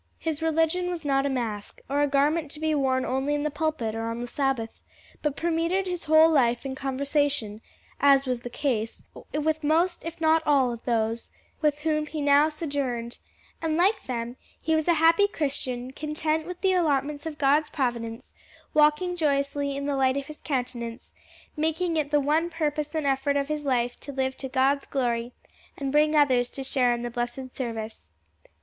His 0.17 0.41
religion 0.41 0.89
was 0.89 1.05
not 1.05 1.27
a 1.27 1.29
mask, 1.29 1.79
or 1.87 2.01
a 2.01 2.07
garment 2.07 2.49
to 2.53 2.59
be 2.59 2.73
worn 2.73 3.05
only 3.05 3.35
in 3.35 3.43
the 3.43 3.51
pulpit 3.51 3.93
or 3.93 4.07
on 4.07 4.19
the 4.19 4.25
Sabbath, 4.25 4.81
but 5.21 5.35
permeated 5.35 5.85
his 5.85 6.05
whole 6.05 6.27
life 6.27 6.65
and 6.65 6.75
conversation; 6.75 7.61
as 7.99 8.25
was 8.25 8.39
the 8.39 8.49
case 8.49 9.03
with 9.31 9.63
most 9.63 10.03
if 10.03 10.19
not 10.19 10.41
all 10.43 10.73
of 10.73 10.85
those 10.85 11.29
with 11.61 11.77
whom 11.81 12.07
he 12.07 12.19
now 12.19 12.49
sojourned; 12.49 13.19
and 13.61 13.77
like 13.77 14.05
them, 14.05 14.37
he 14.59 14.73
was 14.73 14.87
a 14.87 14.95
happy 14.95 15.27
Christian; 15.27 15.91
content 15.91 16.47
with 16.47 16.61
the 16.61 16.73
allotments 16.73 17.27
of 17.27 17.37
God's 17.37 17.69
providence, 17.69 18.33
walking 18.73 19.15
joyously 19.15 19.77
in 19.77 19.85
the 19.85 19.95
light 19.95 20.17
of 20.17 20.25
his 20.25 20.41
countenance, 20.41 21.13
making 21.55 21.95
it 21.95 22.09
the 22.09 22.19
one 22.19 22.49
purpose 22.49 22.95
and 22.95 23.05
effort 23.05 23.37
of 23.37 23.49
his 23.49 23.65
life 23.65 23.99
to 23.99 24.11
live 24.11 24.35
to 24.37 24.49
God's 24.49 24.87
glory 24.87 25.33
and 25.77 25.91
bring 25.91 26.15
others 26.15 26.49
to 26.49 26.63
share 26.63 26.91
in 26.91 27.03
the 27.03 27.11
blessed 27.11 27.55
service. 27.55 28.13